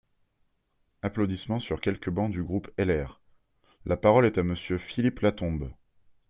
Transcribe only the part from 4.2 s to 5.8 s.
est à Monsieur Philippe Latombe.